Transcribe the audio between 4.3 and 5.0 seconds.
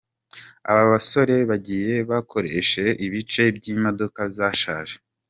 zashaje.